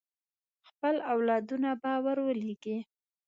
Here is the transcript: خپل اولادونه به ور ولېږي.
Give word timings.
خپل 0.67 0.95
اولادونه 1.13 1.69
به 1.81 1.91
ور 2.03 2.17
ولېږي. 2.27 2.77